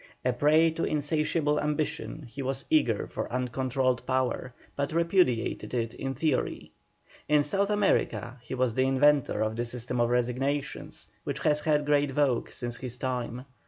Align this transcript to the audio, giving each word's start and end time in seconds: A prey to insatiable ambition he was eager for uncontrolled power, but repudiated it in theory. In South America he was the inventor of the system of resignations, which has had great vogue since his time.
A 0.25 0.33
prey 0.33 0.71
to 0.71 0.83
insatiable 0.83 1.59
ambition 1.59 2.23
he 2.23 2.41
was 2.41 2.65
eager 2.71 3.05
for 3.05 3.31
uncontrolled 3.31 4.03
power, 4.07 4.51
but 4.75 4.91
repudiated 4.93 5.75
it 5.75 5.93
in 5.93 6.15
theory. 6.15 6.71
In 7.29 7.43
South 7.43 7.69
America 7.69 8.39
he 8.41 8.55
was 8.55 8.73
the 8.73 8.87
inventor 8.87 9.43
of 9.43 9.55
the 9.55 9.63
system 9.65 10.01
of 10.01 10.09
resignations, 10.09 11.05
which 11.23 11.37
has 11.41 11.59
had 11.59 11.85
great 11.85 12.09
vogue 12.09 12.49
since 12.49 12.77
his 12.77 12.97
time. 12.97 13.45